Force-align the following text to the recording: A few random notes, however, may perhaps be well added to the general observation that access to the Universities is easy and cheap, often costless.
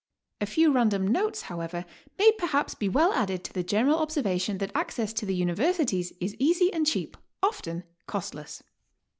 A 0.41 0.47
few 0.47 0.71
random 0.71 1.07
notes, 1.07 1.43
however, 1.43 1.85
may 2.17 2.31
perhaps 2.39 2.73
be 2.73 2.89
well 2.89 3.13
added 3.13 3.43
to 3.43 3.53
the 3.53 3.61
general 3.61 3.99
observation 3.99 4.57
that 4.57 4.71
access 4.73 5.13
to 5.13 5.27
the 5.27 5.35
Universities 5.35 6.11
is 6.19 6.35
easy 6.39 6.73
and 6.73 6.87
cheap, 6.87 7.15
often 7.43 7.83
costless. 8.07 8.63